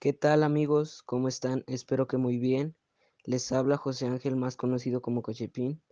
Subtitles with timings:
[0.00, 1.02] ¿Qué tal amigos?
[1.02, 1.62] ¿Cómo están?
[1.66, 2.74] Espero que muy bien.
[3.24, 5.82] Les habla José Ángel, más conocido como Cochepín,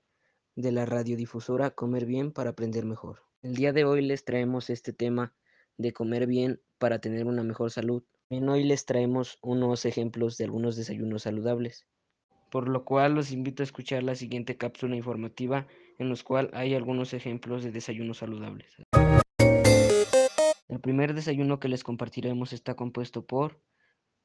[0.57, 3.21] de la radiodifusora Comer Bien para Aprender Mejor.
[3.43, 5.35] El día de hoy les traemos este tema
[5.77, 8.03] de comer bien para tener una mejor salud.
[8.31, 11.87] Bien, hoy les traemos unos ejemplos de algunos desayunos saludables,
[12.51, 15.67] por lo cual los invito a escuchar la siguiente cápsula informativa
[15.99, 18.75] en los cual hay algunos ejemplos de desayunos saludables.
[20.69, 23.61] El primer desayuno que les compartiremos está compuesto por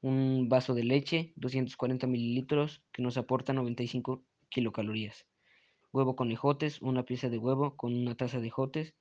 [0.04, 5.26] un vaso de leche, 240 mililitros, que nos aporta 95 kilocalorías.
[5.94, 8.94] Huevo con ejotes, una pieza de huevo con una taza de ejotes,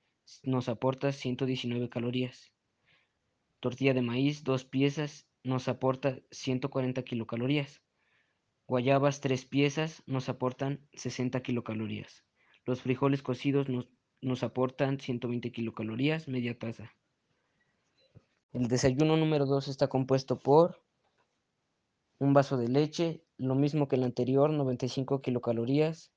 [0.44, 2.52] nos aporta 119 calorías.
[3.58, 7.82] Tortilla de maíz, dos piezas, nos aporta 140 kilocalorías.
[8.68, 12.24] Guayabas, tres piezas, nos aportan 60 kilocalorías.
[12.64, 13.88] Los frijoles cocidos nos,
[14.20, 16.92] nos aportan 120 kilocalorías, media taza.
[18.52, 20.81] El desayuno número 2 está compuesto por
[22.22, 26.12] un vaso de leche, lo mismo que el anterior, 95 kilocalorías,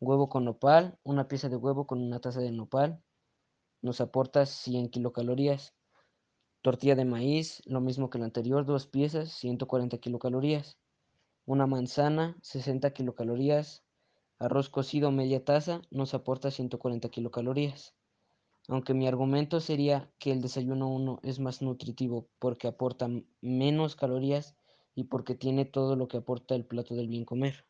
[0.00, 3.02] huevo con nopal, una pieza de huevo con una taza de nopal,
[3.82, 5.74] nos aporta 100 kilocalorías.
[6.62, 10.78] Tortilla de maíz, lo mismo que el anterior, dos piezas, 140 kilocalorías.
[11.44, 13.84] Una manzana, 60 kilocalorías.
[14.38, 17.94] Arroz cocido, media taza, nos aporta 140 kilocalorías.
[18.66, 23.08] Aunque mi argumento sería que el desayuno 1 es más nutritivo porque aporta
[23.42, 24.57] menos calorías
[24.98, 27.64] y porque tiene todo lo que aporta el plato del bien comer.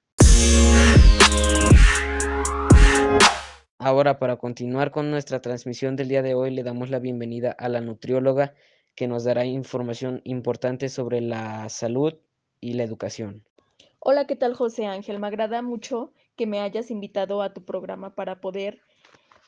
[3.79, 7.69] Ahora, para continuar con nuestra transmisión del día de hoy, le damos la bienvenida a
[7.69, 8.55] la nutrióloga
[8.95, 12.15] que nos dará información importante sobre la salud
[12.63, 13.45] y la educación.
[13.99, 15.19] Hola, ¿qué tal José Ángel?
[15.19, 18.81] Me agrada mucho que me hayas invitado a tu programa para poder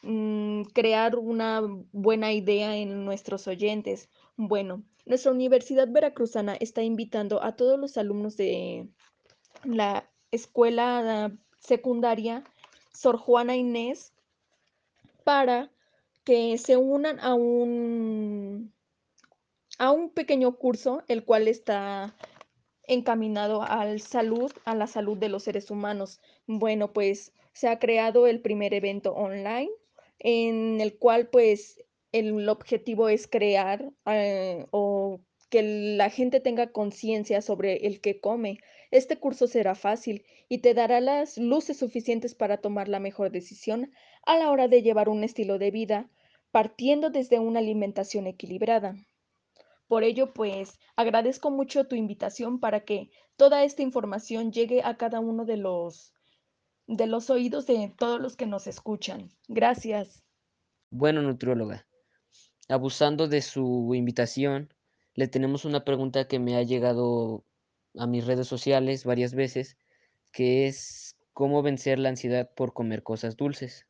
[0.03, 1.63] mmm, crear una
[1.93, 4.09] buena idea en nuestros oyentes.
[4.37, 8.89] Bueno, nuestra Universidad Veracruzana está invitando a todos los alumnos de
[9.65, 12.45] la escuela secundaria
[12.93, 14.13] Sor Juana Inés
[15.25, 15.71] para
[16.25, 18.73] que se unan a un,
[19.79, 22.15] a un pequeño curso, el cual está
[22.87, 26.21] encaminado al salud, a la salud de los seres humanos.
[26.47, 29.71] Bueno, pues se ha creado el primer evento online
[30.21, 31.83] en el cual pues
[32.13, 38.59] el objetivo es crear eh, o que la gente tenga conciencia sobre el que come.
[38.91, 43.93] Este curso será fácil y te dará las luces suficientes para tomar la mejor decisión
[44.25, 46.11] a la hora de llevar un estilo de vida
[46.51, 48.97] partiendo desde una alimentación equilibrada.
[49.87, 55.21] Por ello, pues agradezco mucho tu invitación para que toda esta información llegue a cada
[55.21, 56.13] uno de los
[56.91, 59.31] de los oídos de todos los que nos escuchan.
[59.47, 60.25] Gracias.
[60.91, 61.87] Bueno, nutrióloga,
[62.69, 64.75] abusando de su invitación,
[65.15, 67.45] le tenemos una pregunta que me ha llegado
[67.97, 69.77] a mis redes sociales varias veces,
[70.33, 73.87] que es cómo vencer la ansiedad por comer cosas dulces.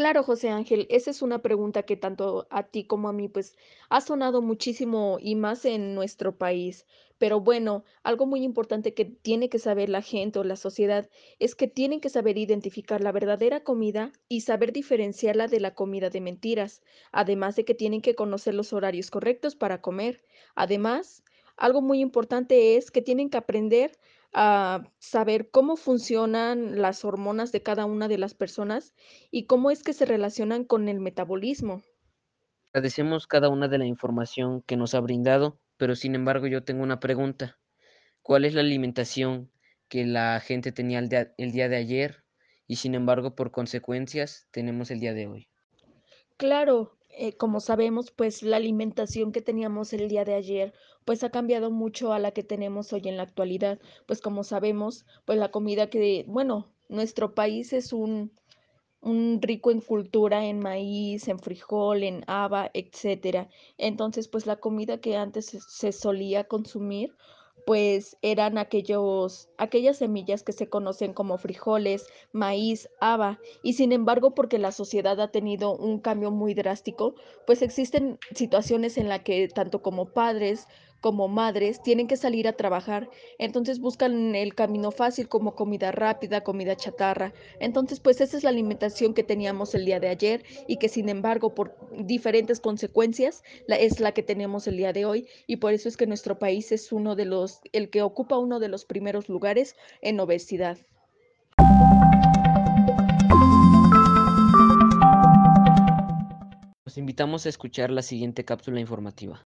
[0.00, 3.54] Claro, José Ángel, esa es una pregunta que tanto a ti como a mí, pues,
[3.90, 6.86] ha sonado muchísimo y más en nuestro país.
[7.18, 11.54] Pero bueno, algo muy importante que tiene que saber la gente o la sociedad es
[11.54, 16.22] que tienen que saber identificar la verdadera comida y saber diferenciarla de la comida de
[16.22, 16.80] mentiras,
[17.12, 20.22] además de que tienen que conocer los horarios correctos para comer.
[20.54, 21.22] Además,
[21.58, 23.98] algo muy importante es que tienen que aprender
[24.32, 28.94] a saber cómo funcionan las hormonas de cada una de las personas
[29.30, 31.82] y cómo es que se relacionan con el metabolismo.
[32.72, 36.82] Agradecemos cada una de la información que nos ha brindado, pero sin embargo yo tengo
[36.82, 37.58] una pregunta.
[38.22, 39.50] ¿Cuál es la alimentación
[39.88, 42.24] que la gente tenía el día, el día de ayer
[42.68, 45.48] y sin embargo por consecuencias tenemos el día de hoy?
[46.36, 51.30] Claro, eh, como sabemos, pues la alimentación que teníamos el día de ayer, pues ha
[51.30, 53.78] cambiado mucho a la que tenemos hoy en la actualidad.
[54.06, 58.32] Pues como sabemos, pues la comida que, bueno, nuestro país es un,
[59.00, 63.48] un rico en cultura, en maíz, en frijol, en haba, etcétera.
[63.78, 67.16] Entonces, pues la comida que antes se, se solía consumir,
[67.66, 74.34] pues eran aquellos, aquellas semillas que se conocen como frijoles, maíz, haba, y sin embargo,
[74.34, 77.14] porque la sociedad ha tenido un cambio muy drástico,
[77.46, 80.66] pues existen situaciones en las que tanto como padres
[81.00, 83.08] como madres tienen que salir a trabajar,
[83.38, 87.32] entonces buscan el camino fácil como comida rápida, comida chatarra.
[87.58, 91.08] Entonces, pues esa es la alimentación que teníamos el día de ayer y que sin
[91.08, 95.72] embargo por diferentes consecuencias la, es la que tenemos el día de hoy y por
[95.72, 98.84] eso es que nuestro país es uno de los, el que ocupa uno de los
[98.84, 100.78] primeros lugares en obesidad.
[106.84, 109.46] Los invitamos a escuchar la siguiente cápsula informativa.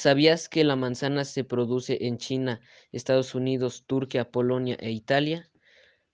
[0.00, 5.50] ¿Sabías que la manzana se produce en China, Estados Unidos, Turquía, Polonia e Italia?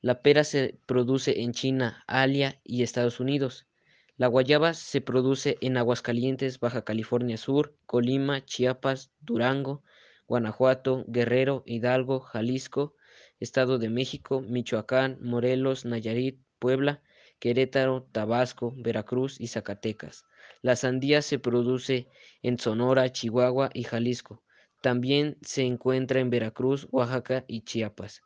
[0.01, 3.69] La pera se produce en China, Alia y Estados Unidos.
[4.17, 9.85] La guayaba se produce en Aguascalientes, Baja California Sur, Colima, Chiapas, Durango,
[10.27, 12.97] Guanajuato, Guerrero, Hidalgo, Jalisco,
[13.39, 17.05] Estado de México, Michoacán, Morelos, Nayarit, Puebla,
[17.39, 20.25] Querétaro, Tabasco, Veracruz y Zacatecas.
[20.67, 22.09] La sandía se produce
[22.43, 24.43] en Sonora, Chihuahua y Jalisco.
[24.83, 28.23] También se encuentra en Veracruz, Oaxaca y Chiapas.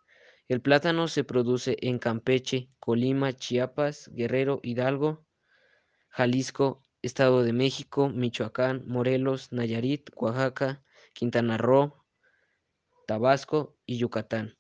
[0.49, 5.23] El plátano se produce en Campeche, Colima, Chiapas, Guerrero, Hidalgo,
[6.09, 10.83] Jalisco, Estado de México, Michoacán, Morelos, Nayarit, Oaxaca,
[11.13, 12.07] Quintana Roo,
[13.07, 14.57] Tabasco y Yucatán.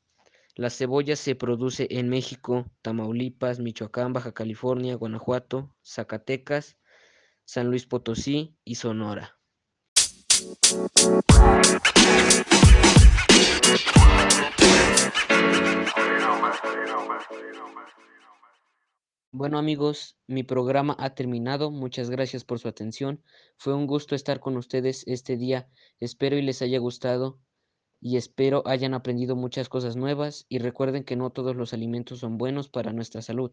[0.54, 6.76] La cebolla se produce en México, Tamaulipas, Michoacán, Baja California, Guanajuato, Zacatecas,
[7.52, 9.36] San Luis Potosí y Sonora.
[19.32, 21.72] Bueno amigos, mi programa ha terminado.
[21.72, 23.20] Muchas gracias por su atención.
[23.56, 25.68] Fue un gusto estar con ustedes este día.
[25.98, 27.40] Espero y les haya gustado
[28.00, 32.38] y espero hayan aprendido muchas cosas nuevas y recuerden que no todos los alimentos son
[32.38, 33.50] buenos para nuestra salud.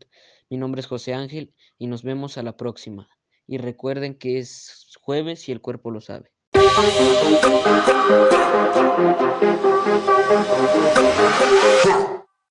[0.52, 3.10] Mi nombre es José Ángel y nos vemos a la próxima.
[3.48, 6.32] Y recuerden que es jueves y el cuerpo lo sabe.